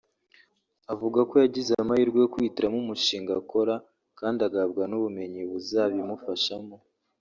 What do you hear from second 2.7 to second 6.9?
umushinga akora kandi agahabwa n’ubumenyi buzabimufashamo